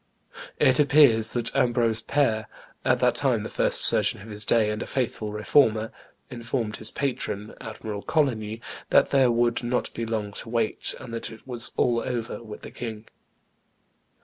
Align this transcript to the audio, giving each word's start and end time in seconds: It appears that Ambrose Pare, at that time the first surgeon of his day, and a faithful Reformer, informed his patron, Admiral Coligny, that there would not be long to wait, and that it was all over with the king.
It 0.59 0.79
appears 0.79 1.31
that 1.33 1.55
Ambrose 1.55 2.01
Pare, 2.01 2.47
at 2.83 2.97
that 3.01 3.13
time 3.13 3.43
the 3.43 3.49
first 3.49 3.81
surgeon 3.85 4.19
of 4.23 4.29
his 4.31 4.45
day, 4.45 4.71
and 4.71 4.81
a 4.81 4.87
faithful 4.87 5.27
Reformer, 5.27 5.91
informed 6.31 6.77
his 6.77 6.89
patron, 6.89 7.53
Admiral 7.61 8.01
Coligny, 8.01 8.61
that 8.89 9.11
there 9.11 9.29
would 9.31 9.61
not 9.63 9.93
be 9.93 10.07
long 10.07 10.31
to 10.41 10.49
wait, 10.49 10.95
and 10.99 11.13
that 11.13 11.29
it 11.29 11.45
was 11.47 11.71
all 11.77 11.99
over 11.99 12.41
with 12.41 12.61
the 12.63 12.71
king. 12.71 13.05